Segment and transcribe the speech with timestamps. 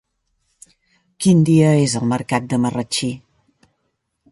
[1.25, 3.13] Quin dia és el mercat de Marratxí?